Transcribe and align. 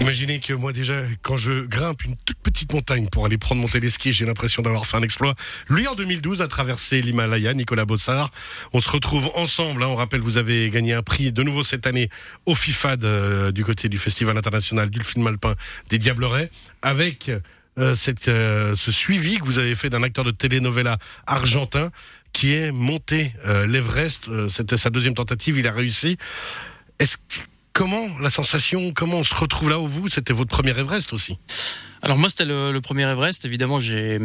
Imaginez 0.00 0.40
que 0.40 0.52
moi 0.52 0.72
déjà, 0.72 0.94
quand 1.22 1.36
je 1.36 1.64
grimpe 1.64 2.04
une 2.04 2.16
toute 2.24 2.38
petite 2.38 2.72
montagne 2.72 3.08
pour 3.08 3.24
aller 3.24 3.38
prendre 3.38 3.60
mon 3.60 3.66
téléski, 3.66 4.12
j'ai 4.12 4.26
l'impression 4.26 4.62
d'avoir 4.62 4.86
fait 4.86 4.98
un 4.98 5.02
exploit. 5.02 5.34
Lui, 5.68 5.88
en 5.88 5.94
2012, 5.94 6.42
a 6.42 6.48
traversé 6.48 7.00
l'Himalaya, 7.00 7.54
Nicolas 7.54 7.86
Bossard. 7.86 8.30
On 8.72 8.80
se 8.80 8.90
retrouve 8.90 9.30
ensemble. 9.34 9.82
Hein. 9.82 9.88
On 9.88 9.96
rappelle, 9.96 10.20
vous 10.20 10.36
avez 10.38 10.68
gagné 10.70 10.92
un 10.92 11.02
prix 11.02 11.32
de 11.32 11.42
nouveau 11.42 11.62
cette 11.62 11.86
année 11.86 12.10
au 12.44 12.54
FIFAD 12.54 13.04
euh, 13.04 13.52
du 13.52 13.64
côté 13.64 13.88
du 13.88 13.98
Festival 13.98 14.36
international 14.36 14.90
du 14.90 15.02
film 15.02 15.26
alpin 15.26 15.54
des 15.88 15.98
Diablerets, 15.98 16.50
avec 16.82 17.30
euh, 17.30 17.40
euh, 17.78 18.74
ce 18.76 18.92
suivi 18.92 19.38
que 19.38 19.44
vous 19.44 19.58
avez 19.58 19.74
fait 19.74 19.88
d'un 19.88 20.02
acteur 20.02 20.24
de 20.24 20.30
telenovela 20.30 20.98
argentin 21.26 21.90
qui 22.32 22.52
est 22.52 22.70
monté 22.70 23.32
l'Everest. 23.66 24.28
C'était 24.50 24.76
sa 24.76 24.90
deuxième 24.90 25.14
tentative, 25.14 25.56
il 25.56 25.66
a 25.66 25.72
réussi. 25.72 26.18
Est-ce 26.98 27.16
Comment 27.76 28.08
la 28.20 28.30
sensation, 28.30 28.90
comment 28.94 29.18
on 29.18 29.22
se 29.22 29.34
retrouve 29.34 29.68
là 29.68 29.78
où 29.78 29.86
vous? 29.86 30.08
C'était 30.08 30.32
votre 30.32 30.48
premier 30.48 30.70
Everest 30.70 31.12
aussi 31.12 31.38
alors 32.02 32.18
moi 32.18 32.28
c'était 32.28 32.44
le, 32.44 32.78
premier 32.80 33.02
Everest. 33.02 33.44
Évidemment 33.44 33.80
j'ai 33.80 34.18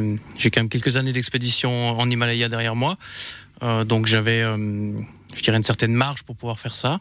quand 0.44 0.58
même 0.58 0.70
quelques 0.70 0.98
années 0.98 1.12
d'expédition 1.12 2.00
en 2.00 2.10
Himalaya 2.10 2.48
derrière 2.48 2.76
moi, 2.76 2.98
euh, 3.64 3.84
donc 3.84 4.06
j'avais 4.06 4.42
euh, 4.42 4.94
je 5.36 5.42
dirais 5.42 5.58
une 5.58 5.64
certaine 5.64 5.94
marge 5.94 6.24
pour 6.24 6.36
pouvoir 6.36 6.60
faire 6.60 6.76
ça. 6.76 7.00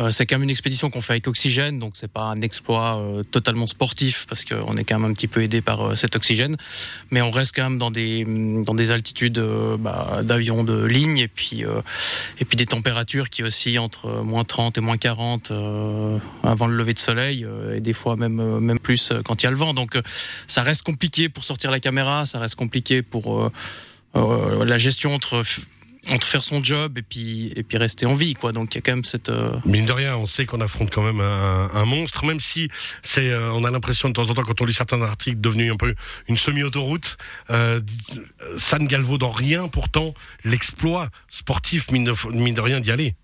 Euh, 0.00 0.10
c'est 0.10 0.26
quand 0.26 0.36
même 0.36 0.44
une 0.44 0.50
expédition 0.50 0.90
qu'on 0.90 1.00
fait 1.00 1.14
avec 1.14 1.28
oxygène, 1.28 1.78
donc 1.78 1.92
c'est 1.94 2.10
pas 2.10 2.22
un 2.22 2.40
exploit 2.40 2.98
euh, 2.98 3.22
totalement 3.22 3.66
sportif 3.66 4.26
parce 4.28 4.44
qu'on 4.44 4.76
est 4.76 4.84
quand 4.84 4.98
même 4.98 5.10
un 5.10 5.14
petit 5.14 5.28
peu 5.28 5.42
aidé 5.42 5.60
par 5.60 5.80
euh, 5.80 5.96
cet 5.96 6.16
oxygène, 6.16 6.56
mais 7.10 7.20
on 7.20 7.30
reste 7.30 7.54
quand 7.54 7.64
même 7.64 7.78
dans 7.78 7.90
des 7.90 8.24
dans 8.24 8.74
des 8.74 8.90
altitudes 8.90 9.42
bah, 9.78 10.20
d'avion 10.22 10.64
de 10.64 10.84
ligne 10.84 11.18
et 11.18 11.28
puis 11.28 11.64
et 12.38 12.44
puis 12.44 12.56
des 12.56 12.66
températures 12.66 13.28
qui 13.28 13.42
oscillent 13.42 13.78
entre 13.78 14.22
moins 14.22 14.44
30 14.44 14.78
et 14.78 14.80
moins 14.80 14.96
40 14.96 15.52
avant 16.42 16.66
le 16.66 16.76
lever 16.76 16.94
de 16.94 16.98
soleil 16.98 17.46
et 17.74 17.80
des 17.80 17.92
fois 17.92 18.16
même 18.16 18.58
même 18.58 18.78
plus 18.78 19.12
quand 19.24 19.42
il 19.42 19.44
y 19.44 19.46
a 19.46 19.50
le 19.50 19.56
vent. 19.56 19.74
Donc 19.74 19.98
ça 20.46 20.62
reste 20.62 20.82
compliqué 20.82 21.28
pour 21.28 21.44
sortir 21.44 21.70
la 21.70 21.80
caméra, 21.80 22.26
ça 22.26 22.38
reste 22.38 22.54
compliqué 22.54 23.02
pour 23.02 23.50
la 24.14 24.78
gestion 24.78 25.14
entre 25.14 25.42
entre 26.08 26.26
faire 26.26 26.42
son 26.42 26.62
job 26.62 26.96
et 26.98 27.02
puis 27.02 27.52
et 27.56 27.62
puis 27.62 27.76
rester 27.76 28.06
en 28.06 28.14
vie 28.14 28.34
quoi. 28.34 28.52
Donc 28.52 28.74
il 28.74 28.76
y 28.76 28.78
a 28.78 28.82
quand 28.82 28.92
même 28.92 29.04
cette 29.04 29.28
euh, 29.28 29.52
mine 29.64 29.86
de 29.86 29.92
rien 29.92 30.16
on 30.16 30.26
sait 30.26 30.46
qu'on 30.46 30.60
affronte 30.60 30.90
quand 30.90 31.02
même 31.02 31.20
un, 31.20 31.70
un 31.72 31.84
monstre 31.84 32.24
même 32.24 32.40
si 32.40 32.70
c'est 33.02 33.30
euh, 33.30 33.52
on 33.52 33.64
a 33.64 33.70
l'impression 33.70 34.08
de 34.08 34.14
temps 34.14 34.30
en 34.30 34.34
temps 34.34 34.42
quand 34.42 34.60
on 34.60 34.64
lit 34.64 34.72
certains 34.72 35.02
articles 35.02 35.40
devenus 35.40 35.72
un 35.72 35.76
peu 35.76 35.94
une 36.28 36.36
semi 36.36 36.62
autoroute 36.62 37.18
euh, 37.50 37.80
ça 38.56 38.78
ne 38.78 38.86
galvaude 38.86 39.22
en 39.22 39.30
rien 39.30 39.68
pourtant 39.68 40.14
l'exploit 40.44 41.08
sportif 41.28 41.90
mine 41.90 42.04
de 42.04 42.60
rien 42.60 42.80
d'y 42.80 42.90
aller 42.90 43.14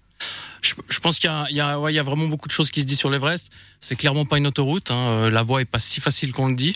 je, 0.62 1.00
pense 1.00 1.18
qu'il 1.18 1.30
y, 1.50 1.60
a, 1.60 2.02
vraiment 2.02 2.28
beaucoup 2.28 2.48
de 2.48 2.52
choses 2.52 2.70
qui 2.70 2.80
se 2.80 2.86
disent 2.86 2.98
sur 2.98 3.10
l'Everest. 3.10 3.52
C'est 3.80 3.96
clairement 3.96 4.24
pas 4.24 4.38
une 4.38 4.46
autoroute. 4.46 4.90
Hein. 4.90 4.96
Euh, 4.96 5.30
la 5.30 5.42
voie 5.42 5.60
est 5.60 5.66
pas 5.66 5.78
si 5.78 6.00
facile 6.00 6.32
qu'on 6.32 6.48
le 6.48 6.56
dit. 6.56 6.74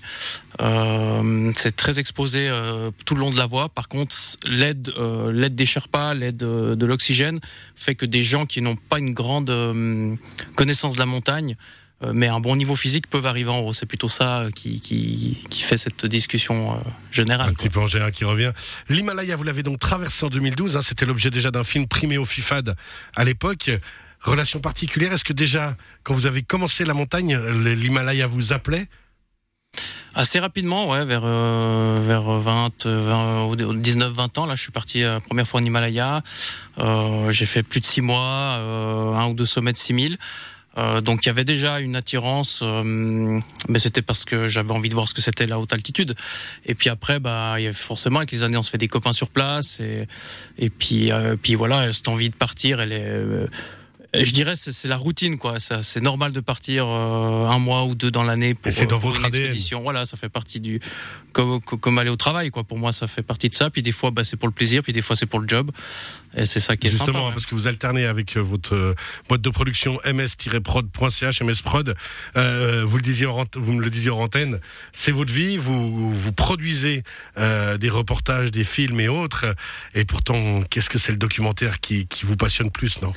Euh, 0.60 1.52
c'est 1.56 1.74
très 1.74 1.98
exposé 1.98 2.48
euh, 2.48 2.90
tout 3.04 3.14
le 3.14 3.20
long 3.20 3.30
de 3.30 3.38
la 3.38 3.46
voie. 3.46 3.68
Par 3.68 3.88
contre, 3.88 4.14
l'aide, 4.46 4.92
l'aide 5.32 5.54
des 5.54 5.66
Sherpas, 5.66 6.14
l'aide 6.14 6.36
de 6.36 6.86
l'oxygène, 6.86 7.40
fait 7.74 7.94
que 7.94 8.06
des 8.06 8.22
gens 8.22 8.46
qui 8.46 8.62
n'ont 8.62 8.76
pas 8.76 8.98
une 8.98 9.12
grande 9.12 9.50
connaissance 10.54 10.94
de 10.94 11.00
la 11.00 11.06
montagne 11.06 11.56
mais 12.14 12.28
un 12.28 12.40
bon 12.40 12.56
niveau 12.56 12.76
physique 12.76 13.08
peuvent 13.08 13.26
arriver 13.26 13.50
en 13.50 13.58
haut. 13.58 13.74
C'est 13.74 13.86
plutôt 13.86 14.08
ça 14.08 14.46
qui, 14.54 14.80
qui, 14.80 15.38
qui, 15.50 15.62
fait 15.62 15.76
cette 15.76 16.06
discussion 16.06 16.72
euh, 16.72 16.74
générale. 17.10 17.50
Un 17.50 17.54
petit 17.54 17.68
peu 17.68 17.80
en 17.80 17.86
général 17.86 18.12
qui 18.12 18.24
revient. 18.24 18.52
L'Himalaya, 18.88 19.36
vous 19.36 19.44
l'avez 19.44 19.62
donc 19.62 19.78
traversé 19.78 20.24
en 20.24 20.28
2012. 20.28 20.76
Hein, 20.76 20.82
C'était 20.82 21.06
l'objet 21.06 21.30
déjà 21.30 21.50
d'un 21.50 21.64
film 21.64 21.86
primé 21.86 22.16
au 22.18 22.24
FIFAD 22.24 22.74
à 23.16 23.24
l'époque. 23.24 23.70
Relation 24.22 24.60
particulière, 24.60 25.14
est-ce 25.14 25.24
que 25.24 25.32
déjà, 25.32 25.76
quand 26.02 26.12
vous 26.12 26.26
avez 26.26 26.42
commencé 26.42 26.84
la 26.84 26.92
montagne, 26.92 27.38
l'Himalaya 27.38 28.26
vous 28.26 28.52
appelait? 28.52 28.86
Assez 30.14 30.40
rapidement, 30.40 30.88
ouais, 30.88 31.04
vers 31.04 31.22
euh, 31.24 32.00
vers 32.02 32.22
20, 32.22 32.86
20 32.86 33.74
19, 33.76 34.12
20 34.12 34.38
ans. 34.38 34.46
Là, 34.46 34.56
je 34.56 34.62
suis 34.62 34.72
parti 34.72 35.02
la 35.02 35.20
première 35.20 35.46
fois 35.46 35.60
en 35.60 35.62
Himalaya. 35.62 36.22
Euh, 36.78 37.30
j'ai 37.30 37.46
fait 37.46 37.62
plus 37.62 37.80
de 37.80 37.86
six 37.86 38.00
mois, 38.00 38.56
euh, 38.58 39.14
un 39.14 39.28
ou 39.28 39.34
deux 39.34 39.46
sommets 39.46 39.72
de 39.72 39.78
6000. 39.78 40.18
Euh, 40.78 41.00
donc 41.00 41.24
il 41.24 41.26
y 41.26 41.30
avait 41.30 41.44
déjà 41.44 41.80
une 41.80 41.96
attirance, 41.96 42.60
euh, 42.62 43.40
mais 43.68 43.78
c'était 43.78 44.02
parce 44.02 44.24
que 44.24 44.46
j'avais 44.46 44.70
envie 44.72 44.88
de 44.88 44.94
voir 44.94 45.08
ce 45.08 45.14
que 45.14 45.20
c'était 45.20 45.46
la 45.46 45.58
haute 45.58 45.72
altitude. 45.72 46.14
Et 46.64 46.74
puis 46.74 46.88
après, 46.88 47.18
bah, 47.18 47.56
forcément 47.72 48.18
avec 48.18 48.30
les 48.30 48.42
années, 48.42 48.56
on 48.56 48.62
se 48.62 48.70
fait 48.70 48.78
des 48.78 48.88
copains 48.88 49.12
sur 49.12 49.30
place, 49.30 49.80
et 49.80 50.06
et 50.58 50.70
puis 50.70 51.10
euh, 51.10 51.36
puis 51.40 51.54
voilà, 51.54 51.92
cette 51.92 52.08
envie 52.08 52.30
de 52.30 52.36
partir, 52.36 52.80
elle 52.80 52.92
est 52.92 53.20
je 54.14 54.32
dirais 54.32 54.54
c'est 54.56 54.88
la 54.88 54.96
routine 54.96 55.38
quoi. 55.38 55.56
C'est 55.60 56.00
normal 56.00 56.32
de 56.32 56.40
partir 56.40 56.86
euh, 56.88 57.46
un 57.46 57.58
mois 57.58 57.84
ou 57.84 57.94
deux 57.94 58.10
dans 58.10 58.24
l'année 58.24 58.54
pour, 58.54 58.72
c'est 58.72 58.86
dans 58.86 58.98
pour 58.98 59.10
votre 59.10 59.20
une 59.20 59.26
expédition. 59.26 59.82
Voilà, 59.82 60.06
ça 60.06 60.16
fait 60.16 60.28
partie 60.28 60.60
du 60.60 60.80
comme, 61.32 61.60
comme 61.60 61.98
aller 61.98 62.10
au 62.10 62.16
travail 62.16 62.50
quoi. 62.50 62.64
Pour 62.64 62.78
moi, 62.78 62.92
ça 62.92 63.06
fait 63.06 63.22
partie 63.22 63.48
de 63.48 63.54
ça. 63.54 63.70
Puis 63.70 63.82
des 63.82 63.92
fois, 63.92 64.10
bah, 64.10 64.24
c'est 64.24 64.36
pour 64.36 64.48
le 64.48 64.54
plaisir, 64.54 64.82
puis 64.82 64.92
des 64.92 65.02
fois 65.02 65.16
c'est 65.16 65.26
pour 65.26 65.38
le 65.38 65.48
job. 65.48 65.70
Et 66.36 66.46
c'est 66.46 66.60
ça 66.60 66.76
qui 66.76 66.86
est 66.86 66.90
Justement, 66.90 67.20
sympa. 67.20 67.32
parce 67.34 67.46
que 67.46 67.54
vous 67.54 67.66
alternez 67.66 68.04
avec 68.06 68.36
euh, 68.36 68.40
votre 68.40 68.74
euh, 68.74 68.94
boîte 69.28 69.42
de 69.42 69.50
production 69.50 69.98
ms-prod.ch, 70.04 71.42
msprod. 71.42 71.94
Euh, 72.36 72.84
vous 72.84 72.96
le 72.96 73.02
disiez, 73.02 73.26
vous 73.26 73.72
me 73.72 73.82
le 73.82 73.90
disiez 73.90 74.10
en 74.10 74.18
antenne, 74.20 74.60
c'est 74.92 75.12
votre 75.12 75.32
vie. 75.32 75.56
Vous 75.56 76.12
vous 76.12 76.32
produisez 76.32 77.02
euh, 77.38 77.76
des 77.78 77.90
reportages, 77.90 78.50
des 78.50 78.64
films 78.64 79.00
et 79.00 79.08
autres. 79.08 79.46
Et 79.94 80.04
pourtant, 80.04 80.62
qu'est-ce 80.70 80.90
que 80.90 80.98
c'est 80.98 81.12
le 81.12 81.18
documentaire 81.18 81.80
qui, 81.80 82.06
qui 82.06 82.26
vous 82.26 82.36
passionne 82.36 82.70
plus, 82.70 83.02
non? 83.02 83.12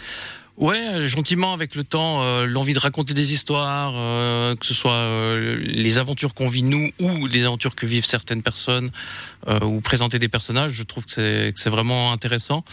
Ouais, 0.58 1.08
gentiment 1.08 1.54
avec 1.54 1.74
le 1.74 1.84
temps, 1.84 2.22
euh, 2.22 2.46
l'envie 2.46 2.76
de 2.76 2.80
raconter 2.80 3.16
des 3.16 3.34
histoires, 3.34 3.94
euh, 3.96 4.56
que 4.56 4.68
ce 4.68 4.76
soit 4.76 4.92
euh, 4.92 5.58
les 5.64 5.98
aventures 5.98 6.36
qu'on 6.36 6.48
vit 6.48 6.62
nous 6.62 6.92
ou 7.00 7.26
les 7.26 7.44
aventures 7.44 7.74
que 7.74 7.88
vivent 7.88 8.06
certaines 8.06 8.44
personnes, 8.44 8.92
ou 9.64 9.82
présenter 9.82 10.20
des 10.20 10.30
personnages, 10.30 10.72
je 10.72 10.84
trouve 10.84 11.06
que 11.06 11.52
c'est 11.56 11.70
vraiment 11.70 12.14
intéressant. 12.14 12.64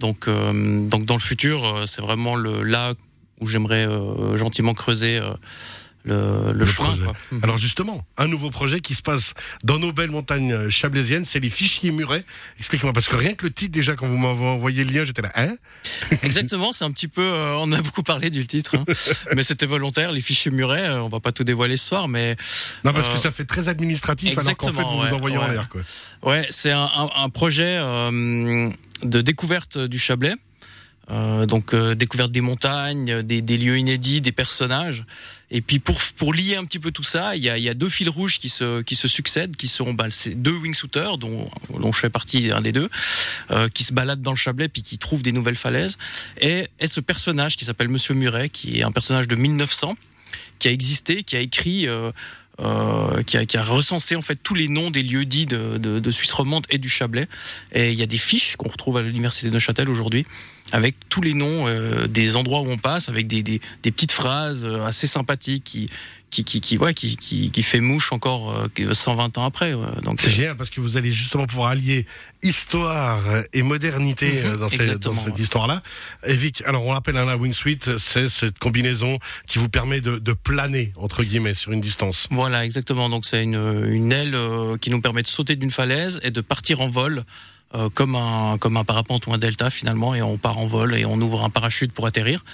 Donc 0.00 0.26
donc 0.26 1.04
dans 1.04 1.14
le 1.14 1.20
futur, 1.20 1.84
c'est 1.86 2.00
vraiment 2.00 2.34
le 2.34 2.62
là 2.62 2.94
où 3.40 3.46
j'aimerais 3.46 3.86
gentiment 4.36 4.72
creuser 4.72 5.20
le, 6.04 6.52
le, 6.52 6.66
chemin. 6.66 6.96
Quoi. 6.96 7.14
Alors 7.42 7.58
justement, 7.58 8.06
un 8.16 8.28
nouveau 8.28 8.50
projet 8.50 8.80
qui 8.80 8.94
se 8.94 9.02
passe 9.02 9.34
dans 9.62 9.78
nos 9.78 9.92
belles 9.92 10.10
montagnes 10.10 10.68
chablaisiennes, 10.68 11.24
c'est 11.24 11.40
les 11.40 11.50
fichiers 11.50 11.92
murets. 11.92 12.24
Explique-moi, 12.58 12.92
parce 12.92 13.08
que 13.08 13.16
rien 13.16 13.34
que 13.34 13.46
le 13.46 13.52
titre 13.52 13.72
déjà, 13.72 13.96
quand 13.96 14.06
vous 14.06 14.18
m'avez 14.18 14.44
envoyé 14.44 14.84
le 14.84 14.92
lien, 14.92 15.04
j'étais 15.04 15.22
là, 15.22 15.32
hein 15.36 15.56
Exactement, 16.22 16.72
c'est 16.72 16.84
un 16.84 16.92
petit 16.92 17.08
peu, 17.08 17.22
euh, 17.22 17.56
on 17.58 17.72
a 17.72 17.80
beaucoup 17.80 18.02
parlé 18.02 18.30
du 18.30 18.46
titre, 18.46 18.76
hein. 18.76 18.84
mais 19.34 19.42
c'était 19.42 19.66
volontaire, 19.66 20.12
les 20.12 20.20
fichiers 20.20 20.50
murets, 20.50 20.86
euh, 20.86 21.02
on 21.02 21.08
va 21.08 21.20
pas 21.20 21.32
tout 21.32 21.44
dévoiler 21.44 21.76
ce 21.76 21.86
soir, 21.86 22.08
mais... 22.08 22.36
Non, 22.84 22.92
parce 22.92 23.08
que 23.08 23.14
euh, 23.14 23.16
ça 23.16 23.30
fait 23.30 23.44
très 23.44 23.68
administratif, 23.68 24.36
alors 24.38 24.56
qu'en 24.56 24.72
fait, 24.72 24.82
vous 24.82 25.00
vous 25.00 25.14
envoyez 25.14 25.38
ouais. 25.38 25.44
en 25.44 25.48
l'air. 25.48 25.68
Quoi. 25.68 25.80
Ouais, 26.22 26.46
c'est 26.50 26.72
un, 26.72 26.90
un, 26.96 27.10
un, 27.16 27.28
projet 27.30 27.76
de 27.76 29.20
découverte 29.20 29.78
du 29.78 29.98
Chablais. 29.98 30.34
Euh, 31.10 31.44
donc 31.44 31.74
euh, 31.74 31.94
découverte 31.94 32.32
des 32.32 32.40
montagnes, 32.40 33.22
des, 33.22 33.42
des, 33.42 33.58
lieux 33.58 33.76
inédits, 33.76 34.22
des 34.22 34.32
personnages. 34.32 35.04
Et 35.50 35.60
puis 35.60 35.78
pour 35.78 36.00
pour 36.16 36.32
lier 36.32 36.56
un 36.56 36.64
petit 36.64 36.78
peu 36.78 36.90
tout 36.92 37.02
ça, 37.02 37.36
il 37.36 37.42
y 37.42 37.50
a, 37.50 37.58
y 37.58 37.68
a 37.68 37.74
deux 37.74 37.90
fils 37.90 38.08
rouges 38.08 38.38
qui 38.38 38.48
se 38.48 38.80
qui 38.80 38.96
se 38.96 39.06
succèdent, 39.06 39.54
qui 39.56 39.68
sont 39.68 39.92
bah, 39.92 40.06
deux 40.34 40.56
wingsuiters 40.56 41.18
dont 41.18 41.50
dont 41.68 41.92
je 41.92 42.00
fais 42.00 42.10
partie 42.10 42.50
un 42.52 42.62
des 42.62 42.72
deux, 42.72 42.88
euh, 43.50 43.68
qui 43.68 43.84
se 43.84 43.92
baladent 43.92 44.22
dans 44.22 44.32
le 44.32 44.36
Chablais 44.36 44.68
puis 44.68 44.82
qui 44.82 44.96
trouvent 44.96 45.22
des 45.22 45.32
nouvelles 45.32 45.56
falaises. 45.56 45.98
Et, 46.40 46.68
et 46.80 46.86
ce 46.86 47.00
personnage 47.00 47.56
qui 47.56 47.66
s'appelle 47.66 47.88
Monsieur 47.90 48.14
Muret, 48.14 48.48
qui 48.48 48.78
est 48.78 48.82
un 48.82 48.92
personnage 48.92 49.28
de 49.28 49.36
1900, 49.36 49.96
qui 50.58 50.68
a 50.68 50.72
existé, 50.72 51.22
qui 51.22 51.36
a 51.36 51.40
écrit. 51.40 51.86
Euh, 51.86 52.10
euh, 52.60 53.24
qui, 53.24 53.36
a, 53.36 53.46
qui, 53.46 53.56
a, 53.56 53.64
recensé 53.64 54.14
en 54.14 54.22
fait 54.22 54.36
tous 54.40 54.54
les 54.54 54.68
noms 54.68 54.92
des 54.92 55.02
lieux 55.02 55.24
dits 55.24 55.44
de, 55.44 55.76
de, 55.76 55.98
de 55.98 56.10
Suisse 56.12 56.30
romande 56.30 56.64
et 56.70 56.78
du 56.78 56.88
Chablais. 56.88 57.26
Et 57.72 57.90
il 57.90 57.98
y 57.98 58.02
a 58.04 58.06
des 58.06 58.16
fiches 58.16 58.54
qu'on 58.54 58.68
retrouve 58.68 58.96
à 58.96 59.02
l'université 59.02 59.48
de 59.48 59.54
Neuchâtel 59.54 59.90
aujourd'hui 59.90 60.24
avec 60.72 60.96
tous 61.08 61.20
les 61.20 61.34
noms 61.34 61.66
euh, 61.66 62.06
des 62.06 62.36
endroits 62.36 62.60
où 62.60 62.68
on 62.70 62.78
passe, 62.78 63.08
avec 63.08 63.26
des, 63.26 63.42
des, 63.42 63.60
des 63.82 63.90
petites 63.90 64.12
phrases 64.12 64.64
euh, 64.64 64.84
assez 64.84 65.06
sympathiques 65.06 65.64
qui 65.64 65.88
qui 66.30 66.42
qui 66.42 66.60
qui, 66.60 66.78
ouais, 66.78 66.94
qui, 66.94 67.16
qui, 67.16 67.52
qui 67.52 67.62
fait 67.62 67.78
mouche 67.78 68.10
encore 68.10 68.52
120 68.92 69.38
ans 69.38 69.44
après. 69.44 69.72
Ouais. 69.72 69.86
Donc 70.02 70.20
c'est 70.20 70.32
génial 70.32 70.56
parce 70.56 70.68
que 70.68 70.80
vous 70.80 70.96
allez 70.96 71.12
justement 71.12 71.46
pouvoir 71.46 71.70
allier 71.70 72.06
histoire 72.42 73.20
et 73.52 73.62
modernité 73.62 74.24
Mhm, 74.42 74.56
dans, 74.56 74.68
ces, 74.68 74.98
dans 74.98 75.14
cette 75.14 75.38
histoire-là. 75.38 75.82
Et 76.26 76.36
Vic, 76.36 76.62
alors 76.66 76.84
on 76.86 76.92
l'appelle 76.92 77.16
un 77.16 77.24
la 77.24 77.36
wingsuit, 77.36 77.78
c'est 77.98 78.28
cette 78.28 78.58
combinaison 78.58 79.18
qui 79.46 79.58
vous 79.58 79.68
permet 79.68 80.00
de, 80.00 80.18
de, 80.18 80.32
planer 80.32 80.92
entre 80.96 81.24
guillemets 81.24 81.54
sur 81.54 81.72
une 81.72 81.80
distance. 81.80 82.28
Voilà, 82.30 82.64
exactement. 82.64 83.08
Donc 83.08 83.24
c'est 83.26 83.42
une, 83.42 83.86
une 83.88 84.12
aile 84.12 84.34
euh, 84.34 84.76
qui 84.76 84.90
nous 84.90 85.00
permet 85.00 85.22
de 85.22 85.28
sauter 85.28 85.56
d'une 85.56 85.70
falaise 85.70 86.20
et 86.22 86.30
de 86.30 86.40
partir 86.40 86.80
en 86.80 86.88
vol 86.88 87.24
euh, 87.74 87.88
comme 87.92 88.14
un 88.14 88.56
comme 88.58 88.76
un 88.76 88.84
parapente 88.84 89.26
ou 89.26 89.32
un 89.32 89.38
delta 89.38 89.70
finalement 89.70 90.14
et 90.14 90.22
on 90.22 90.38
part 90.38 90.58
en 90.58 90.66
vol 90.66 90.94
et 90.94 91.04
on 91.04 91.20
ouvre 91.20 91.42
un 91.42 91.50
parachute 91.50 91.92
pour 91.92 92.06
atterrir. 92.06 92.44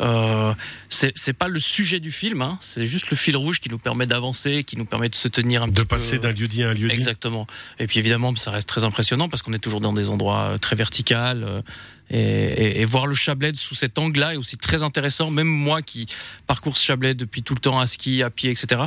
Euh, 0.00 0.54
c'est 0.88 1.12
c'est 1.16 1.32
pas 1.32 1.48
le 1.48 1.58
sujet 1.58 1.98
du 1.98 2.12
film, 2.12 2.42
hein, 2.42 2.56
c'est 2.60 2.86
juste 2.86 3.10
le 3.10 3.16
fil 3.16 3.36
rouge 3.36 3.60
qui 3.60 3.68
nous 3.68 3.78
permet 3.78 4.06
d'avancer, 4.06 4.64
qui 4.64 4.76
nous 4.76 4.84
permet 4.84 5.08
de 5.08 5.14
se 5.14 5.28
tenir 5.28 5.62
un 5.62 5.68
de 5.68 5.72
petit 5.72 5.86
passer 5.86 6.16
peu... 6.18 6.28
d'un 6.28 6.32
lieu 6.32 6.48
dit 6.48 6.62
à 6.62 6.70
un 6.70 6.74
lieu 6.74 6.88
dit. 6.88 6.94
Exactement. 6.94 7.46
Et 7.78 7.86
puis 7.86 7.98
évidemment, 7.98 8.34
ça 8.36 8.50
reste 8.50 8.68
très 8.68 8.84
impressionnant 8.84 9.28
parce 9.28 9.42
qu'on 9.42 9.52
est 9.52 9.58
toujours 9.58 9.80
dans 9.80 9.92
des 9.92 10.10
endroits 10.10 10.56
très 10.60 10.76
verticales. 10.76 11.62
Et, 12.10 12.84
voir 12.84 13.06
le 13.06 13.14
Chablais 13.14 13.52
sous 13.54 13.74
cet 13.74 13.98
angle-là 13.98 14.34
est 14.34 14.36
aussi 14.36 14.56
très 14.56 14.82
intéressant. 14.82 15.30
Même 15.30 15.46
moi 15.46 15.82
qui 15.82 16.06
parcours 16.46 16.76
ce 16.76 16.84
Chablais 16.84 17.14
depuis 17.14 17.42
tout 17.42 17.54
le 17.54 17.60
temps 17.60 17.78
à 17.78 17.86
ski, 17.86 18.22
à 18.22 18.30
pied, 18.30 18.50
etc. 18.50 18.82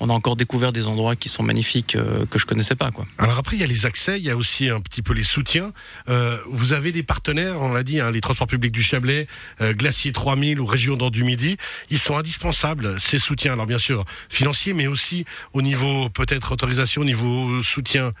On 0.00 0.08
a 0.10 0.12
encore 0.12 0.36
découvert 0.36 0.72
des 0.72 0.88
endroits 0.88 1.14
qui 1.14 1.28
sont 1.28 1.42
magnifiques 1.42 1.94
euh, 1.94 2.26
que 2.26 2.38
je 2.38 2.46
connaissais 2.46 2.74
pas. 2.74 2.90
Quoi. 2.90 3.06
Alors 3.18 3.38
après, 3.38 3.56
il 3.56 3.60
y 3.60 3.64
a 3.64 3.68
les 3.68 3.86
accès, 3.86 4.18
il 4.18 4.24
y 4.24 4.30
a 4.30 4.36
aussi 4.36 4.68
un 4.68 4.80
petit 4.80 5.02
peu 5.02 5.12
les 5.14 5.22
soutiens. 5.22 5.72
Euh, 6.08 6.36
vous 6.48 6.72
avez 6.72 6.90
des 6.90 7.02
partenaires, 7.02 7.62
on 7.62 7.72
l'a 7.72 7.82
dit, 7.82 8.00
hein, 8.00 8.10
les 8.10 8.20
transports 8.20 8.48
publics 8.48 8.72
du 8.72 8.82
Chablais, 8.82 9.26
euh, 9.60 9.72
Glacier 9.72 10.12
3000 10.12 10.58
ou 10.58 10.66
Région 10.66 10.96
d'Or 10.96 11.10
du 11.10 11.22
Midi. 11.22 11.56
Ils 11.90 11.98
sont 11.98 12.16
indispensables, 12.16 13.00
ces 13.00 13.18
soutiens. 13.18 13.52
Alors 13.52 13.66
bien 13.66 13.78
sûr, 13.78 14.04
financiers, 14.28 14.72
mais 14.72 14.88
aussi 14.88 15.24
au 15.52 15.62
niveau 15.62 16.08
peut-être 16.10 16.52
autorisation, 16.52 17.02
au 17.02 17.04
niveau 17.04 17.62
soutien 17.62 18.12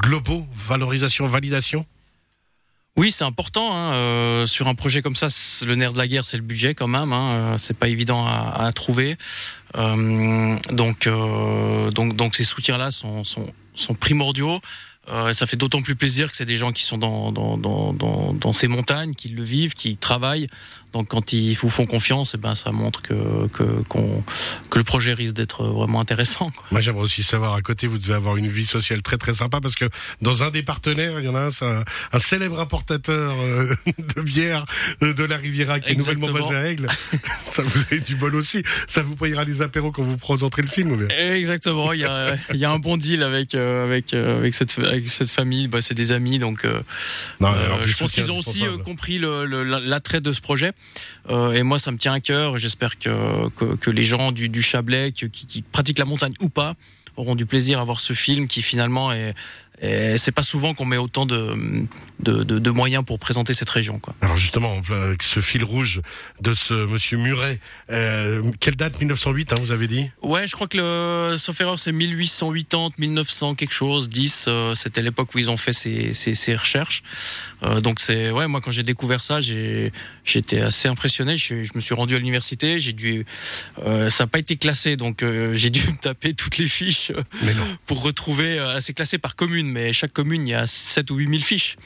globaux, 0.00 0.46
valorisation, 0.54 1.26
validation 1.26 1.84
oui, 2.98 3.12
c'est 3.12 3.22
important. 3.22 3.72
Hein, 3.72 3.92
euh, 3.94 4.46
sur 4.46 4.66
un 4.66 4.74
projet 4.74 5.02
comme 5.02 5.14
ça, 5.14 5.28
le 5.64 5.76
nerf 5.76 5.92
de 5.92 5.98
la 5.98 6.08
guerre, 6.08 6.24
c'est 6.24 6.36
le 6.36 6.42
budget 6.42 6.74
quand 6.74 6.88
même. 6.88 7.12
Hein, 7.12 7.28
euh, 7.28 7.54
c'est 7.56 7.78
pas 7.78 7.86
évident 7.86 8.26
à, 8.26 8.72
trouver. 8.72 9.16
Euh, 9.76 10.56
donc, 10.72 11.08
donc, 11.94 12.16
donc 12.16 12.34
ces 12.34 12.42
soutiens-là 12.42 12.90
sont, 12.90 13.22
sont 13.22 13.94
primordiaux. 13.94 14.60
Euh, 15.10 15.32
ça 15.32 15.46
fait 15.46 15.56
d'autant 15.56 15.82
plus 15.82 15.96
plaisir 15.96 16.30
que 16.30 16.36
c'est 16.36 16.44
des 16.44 16.56
gens 16.56 16.72
qui 16.72 16.82
sont 16.82 16.98
dans, 16.98 17.32
dans, 17.32 17.56
dans, 17.56 17.92
dans, 17.92 18.34
dans 18.34 18.52
ces 18.52 18.68
montagnes, 18.68 19.14
qui 19.14 19.28
le 19.28 19.42
vivent, 19.42 19.74
qui 19.74 19.96
travaillent. 19.96 20.48
Donc 20.92 21.08
quand 21.08 21.32
ils 21.32 21.54
vous 21.54 21.68
font 21.68 21.86
confiance, 21.86 22.34
et 22.34 22.38
eh 22.38 22.40
ben 22.40 22.54
ça 22.54 22.72
montre 22.72 23.02
que 23.02 23.46
que, 23.48 23.62
qu'on, 23.88 24.24
que 24.70 24.78
le 24.78 24.84
projet 24.84 25.12
risque 25.12 25.34
d'être 25.34 25.64
vraiment 25.64 26.00
intéressant. 26.00 26.50
Quoi. 26.50 26.66
Moi 26.70 26.80
j'aimerais 26.80 27.02
aussi 27.02 27.22
savoir 27.22 27.54
à 27.54 27.60
côté, 27.60 27.86
vous 27.86 27.98
devez 27.98 28.14
avoir 28.14 28.36
une 28.36 28.48
vie 28.48 28.64
sociale 28.64 29.02
très 29.02 29.18
très 29.18 29.34
sympa 29.34 29.60
parce 29.60 29.74
que 29.74 29.84
dans 30.22 30.44
un 30.44 30.50
des 30.50 30.62
partenaires, 30.62 31.20
il 31.20 31.26
y 31.26 31.28
en 31.28 31.34
a 31.34 31.40
un, 31.40 31.50
c'est 31.50 31.66
un, 31.66 31.84
un 32.12 32.18
célèbre 32.18 32.58
importateur 32.58 33.34
euh, 33.38 33.74
de 34.16 34.22
bière 34.22 34.64
de 35.00 35.24
la 35.24 35.36
Riviera 35.36 35.78
qui 35.80 35.92
Exactement. 35.92 36.26
est 36.26 36.30
nouvellement 36.30 36.48
basé 36.48 36.58
à 36.58 36.70
Aigle. 36.70 36.88
ça 37.46 37.62
vous 37.62 37.80
avez 37.90 38.00
du 38.00 38.16
bol 38.16 38.34
aussi. 38.34 38.62
Ça 38.86 39.02
vous 39.02 39.14
payera 39.14 39.44
les 39.44 39.60
apéros 39.60 39.92
quand 39.92 40.02
vous 40.02 40.16
présenterez 40.16 40.62
le 40.62 40.68
film. 40.68 40.92
Ou 40.92 40.96
bien? 40.96 41.08
Exactement. 41.08 41.92
Il 41.92 42.00
y 42.00 42.04
a 42.04 42.34
il 42.54 42.60
y 42.60 42.64
a 42.64 42.70
un 42.70 42.78
bon 42.78 42.96
deal 42.96 43.22
avec 43.22 43.54
euh, 43.54 43.84
avec 43.84 44.14
avec 44.14 44.54
cette 44.54 44.78
avec 44.78 44.97
cette 45.06 45.30
famille. 45.30 45.68
Bah, 45.68 45.82
c'est 45.82 45.94
des 45.94 46.12
amis 46.12 46.38
donc. 46.38 46.64
Euh, 46.64 46.80
non, 47.40 47.48
alors, 47.48 47.82
je 47.84 47.96
pense 47.96 48.12
qu'ils 48.12 48.32
ont 48.32 48.38
aussi 48.38 48.64
compris 48.84 49.18
le, 49.18 49.44
le, 49.44 49.62
l'attrait 49.62 50.20
de 50.20 50.32
ce 50.32 50.40
projet. 50.40 50.72
Euh, 51.30 51.52
et 51.52 51.62
moi, 51.62 51.78
ça 51.78 51.90
me 51.90 51.98
tient 51.98 52.12
à 52.12 52.20
cœur. 52.20 52.58
J'espère 52.58 52.98
que, 52.98 53.48
que, 53.50 53.76
que, 53.76 53.90
les 53.90 54.04
gens 54.04 54.32
du, 54.32 54.48
du 54.48 54.62
Chablais, 54.62 55.12
qui, 55.12 55.30
qui, 55.30 55.62
pratiquent 55.62 55.98
la 55.98 56.04
montagne 56.04 56.34
ou 56.40 56.48
pas, 56.48 56.74
auront 57.16 57.34
du 57.34 57.46
plaisir 57.46 57.80
à 57.80 57.84
voir 57.84 58.00
ce 58.00 58.12
film 58.12 58.48
qui 58.48 58.62
finalement 58.62 59.12
est, 59.12 59.34
c'est 59.80 60.32
pas 60.32 60.42
souvent 60.42 60.74
qu'on 60.74 60.84
met 60.84 60.96
autant 60.96 61.26
de, 61.26 61.86
de, 62.20 62.42
de, 62.42 62.58
de, 62.58 62.70
moyens 62.70 63.04
pour 63.04 63.18
présenter 63.18 63.54
cette 63.54 63.70
région. 63.70 63.98
Quoi. 63.98 64.14
Alors 64.20 64.36
justement, 64.36 64.80
avec 64.90 65.22
ce 65.22 65.40
fil 65.40 65.64
rouge 65.64 66.00
de 66.40 66.54
ce 66.54 66.74
monsieur 66.74 67.16
Muret, 67.18 67.60
euh, 67.90 68.42
quelle 68.60 68.76
date? 68.76 68.98
1908, 68.98 69.52
hein, 69.52 69.56
vous 69.60 69.70
avez 69.70 69.86
dit? 69.86 70.10
Ouais, 70.22 70.46
je 70.46 70.52
crois 70.54 70.66
que 70.66 70.78
le, 70.78 71.36
sauf 71.36 71.60
erreur, 71.60 71.78
c'est 71.78 71.92
1880, 71.92 72.90
1900 72.98 73.54
quelque 73.54 73.74
chose, 73.74 74.08
10. 74.08 74.46
Euh, 74.48 74.74
C'était 74.74 75.02
l'époque 75.02 75.34
où 75.34 75.38
ils 75.38 75.50
ont 75.50 75.56
fait 75.56 75.72
ces, 75.72 76.12
ces, 76.12 76.34
ces 76.34 76.56
recherches. 76.56 77.02
Euh, 77.62 77.80
donc 77.80 78.00
c'est 78.00 78.30
ouais, 78.30 78.46
moi 78.46 78.60
quand 78.60 78.70
j'ai 78.70 78.82
découvert 78.82 79.22
ça, 79.22 79.40
j'étais 79.40 80.60
assez 80.60 80.88
impressionné. 80.88 81.36
Je, 81.36 81.62
je, 81.62 81.72
me 81.74 81.80
suis 81.80 81.94
rendu 81.94 82.14
à 82.14 82.18
l'université, 82.18 82.78
j'ai 82.78 82.92
dû, 82.92 83.24
ça 83.84 84.08
n'a 84.24 84.26
pas 84.26 84.38
été 84.38 84.56
classé, 84.56 84.96
donc 84.96 85.24
j'ai 85.52 85.70
dû 85.70 85.80
me 85.88 85.96
taper 86.00 86.34
toutes 86.34 86.58
les 86.58 86.68
fiches 86.68 87.12
pour 87.86 88.02
retrouver. 88.02 88.58
C'est 88.80 88.94
classé 88.94 89.18
par 89.18 89.36
commune 89.36 89.67
mais 89.70 89.92
chaque 89.92 90.12
commune, 90.12 90.46
il 90.46 90.50
y 90.50 90.54
a 90.54 90.66
7 90.66 91.10
ou 91.10 91.16
8 91.16 91.28
000 91.28 91.42
fiches. 91.42 91.76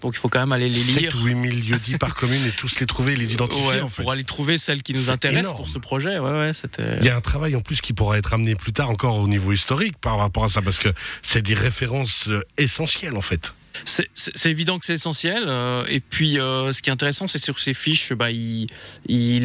Donc 0.00 0.14
il 0.14 0.18
faut 0.18 0.28
quand 0.28 0.40
même 0.40 0.52
aller 0.52 0.68
les 0.68 0.82
lire. 0.82 1.12
7 1.12 1.14
ou 1.16 1.24
8 1.24 1.32
000 1.32 1.44
lieux 1.44 1.78
dits 1.78 1.98
par 1.98 2.14
commune 2.14 2.42
et 2.46 2.52
tous 2.52 2.80
les 2.80 2.86
trouver 2.86 3.16
les 3.16 3.34
identifier 3.34 3.66
ouais, 3.66 3.80
en 3.82 3.88
fait. 3.88 4.02
Pour 4.02 4.12
aller 4.12 4.24
trouver 4.24 4.56
celles 4.56 4.82
qui 4.82 4.94
nous 4.94 5.10
intéressent 5.10 5.44
énorme. 5.44 5.56
pour 5.58 5.68
ce 5.68 5.78
projet. 5.78 6.18
Ouais, 6.18 6.30
ouais, 6.30 6.52
il 7.00 7.04
y 7.04 7.10
a 7.10 7.16
un 7.16 7.20
travail 7.20 7.54
en 7.54 7.60
plus 7.60 7.80
qui 7.80 7.92
pourra 7.92 8.16
être 8.18 8.32
amené 8.32 8.54
plus 8.54 8.72
tard 8.72 8.90
encore 8.90 9.18
au 9.18 9.28
niveau 9.28 9.52
historique 9.52 9.98
par 9.98 10.18
rapport 10.18 10.44
à 10.44 10.48
ça 10.48 10.62
parce 10.62 10.78
que 10.78 10.88
c'est 11.22 11.42
des 11.42 11.54
références 11.54 12.30
essentielles 12.56 13.16
en 13.16 13.22
fait. 13.22 13.54
C'est 13.84 14.50
évident 14.50 14.78
que 14.78 14.86
c'est 14.86 14.94
essentiel. 14.94 15.44
Euh, 15.46 15.84
et 15.88 16.00
puis, 16.00 16.38
euh, 16.38 16.72
ce 16.72 16.82
qui 16.82 16.90
est 16.90 16.92
intéressant, 16.92 17.26
c'est 17.26 17.38
sur 17.38 17.58
ces 17.58 17.74
fiches, 17.74 18.12
bah, 18.12 18.30
il, 18.30 18.66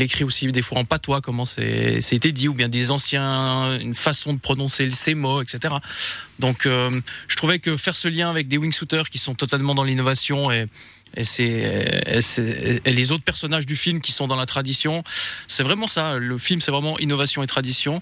écrit 0.01 0.24
aussi 0.24 0.48
des 0.48 0.62
fois 0.62 0.80
en 0.80 0.86
patois 0.86 1.22
comment 1.22 1.45
c'est 1.45 2.00
été 2.12 2.31
dit, 2.31 2.48
ou 2.48 2.54
bien 2.54 2.69
des 2.69 2.92
anciens, 2.92 3.80
une 3.80 3.95
façon 3.95 4.33
de 4.33 4.39
prononcer 4.39 4.89
ces 4.89 5.16
mots, 5.16 5.42
etc. 5.42 5.75
Donc, 6.39 6.66
euh, 6.66 7.00
je 7.27 7.36
trouvais 7.36 7.60
que 7.60 7.75
faire 7.75 7.95
ce 7.95 8.07
lien 8.07 8.30
avec 8.30 8.48
des 8.48 8.57
wingsuiters 8.57 9.10
qui 9.10 9.18
sont 9.18 9.36
totalement 9.36 9.74
dans 9.75 9.83
l'innovation 9.83 10.51
et 10.51 10.66
les 12.86 13.12
autres 13.12 13.24
personnages 13.24 13.66
du 13.66 13.75
film 13.75 14.01
qui 14.01 14.12
sont 14.12 14.28
dans 14.28 14.36
la 14.36 14.45
tradition. 14.45 15.04
C'est 15.48 15.63
vraiment 15.63 15.88
ça. 15.88 16.18
Le 16.18 16.38
film, 16.38 16.60
c'est 16.60 16.71
vraiment 16.71 17.00
innovation 17.00 17.42
et 17.42 17.48
tradition. 17.48 18.01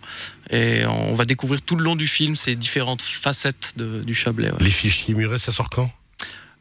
Et 0.50 0.86
on 0.86 1.14
va 1.14 1.26
découvrir 1.26 1.62
tout 1.62 1.76
le 1.76 1.84
long 1.84 1.96
du 1.96 2.08
film 2.08 2.36
ces 2.36 2.56
différentes 2.56 3.04
facettes 3.04 3.74
du 3.78 4.16
Chablais. 4.16 4.52
Les 4.60 4.72
fichiers 4.72 5.14
murés, 5.14 5.38
ça 5.38 5.52
sort 5.52 5.70
quand? 5.70 5.92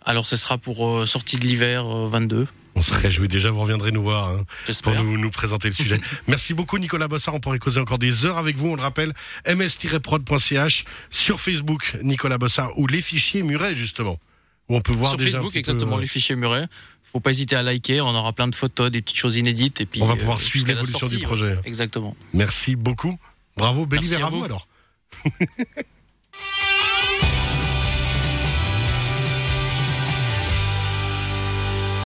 Alors, 0.04 0.26
ce 0.26 0.36
sera 0.36 0.58
pour 0.58 0.86
euh, 0.86 1.06
sortie 1.06 1.36
de 1.36 1.46
l'hiver 1.46 1.84
euh, 1.86 2.08
22. 2.08 2.46
On 2.74 2.82
se 2.82 2.94
réjouit 2.94 3.28
déjà, 3.28 3.50
vous 3.50 3.60
reviendrez 3.60 3.92
nous 3.92 4.02
voir 4.02 4.28
hein, 4.30 4.44
pour 4.82 4.94
nous, 4.94 5.18
nous, 5.18 5.30
présenter 5.30 5.68
le 5.68 5.74
sujet. 5.74 6.00
Merci 6.26 6.54
beaucoup 6.54 6.78
Nicolas 6.78 7.06
Bossard, 7.06 7.34
on 7.34 7.40
pourrait 7.40 7.58
causer 7.58 7.80
encore 7.80 7.98
des 7.98 8.24
heures 8.24 8.38
avec 8.38 8.56
vous, 8.56 8.68
on 8.68 8.76
le 8.76 8.82
rappelle, 8.82 9.12
ms-prod.ch, 9.46 10.84
sur 11.10 11.40
Facebook 11.40 11.96
Nicolas 12.02 12.38
Bossard, 12.38 12.76
ou 12.78 12.86
les 12.86 13.02
fichiers 13.02 13.42
Muret 13.42 13.74
justement, 13.74 14.18
où 14.68 14.76
on 14.76 14.80
peut 14.80 14.92
voir 14.92 15.10
sur 15.10 15.18
déjà 15.18 15.32
Facebook 15.32 15.54
exactement, 15.54 15.96
peu, 15.96 16.02
les 16.02 16.08
fichiers 16.08 16.34
Muret. 16.34 16.66
Faut 17.04 17.20
pas 17.20 17.30
hésiter 17.30 17.56
à 17.56 17.62
liker, 17.62 18.00
on 18.00 18.14
aura 18.14 18.32
plein 18.32 18.48
de 18.48 18.54
photos, 18.54 18.90
des 18.90 19.02
petites 19.02 19.18
choses 19.18 19.36
inédites. 19.36 19.82
Et 19.82 19.86
puis, 19.86 20.00
on 20.00 20.06
va 20.06 20.16
pouvoir 20.16 20.38
euh, 20.38 20.40
suivre 20.40 20.66
l'évolution 20.66 21.06
du 21.06 21.18
projet. 21.18 21.48
Ouais. 21.48 21.60
Exactement. 21.66 22.16
Merci 22.32 22.74
beaucoup, 22.74 23.18
bravo, 23.54 23.84
bel 23.84 24.02
hiver 24.02 24.24
à 24.24 24.30
vous 24.30 24.44
alors. 24.44 24.66